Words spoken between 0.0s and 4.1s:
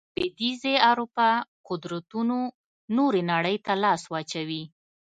لوېدیځې اروپا قدرتونو نورې نړۍ ته لاس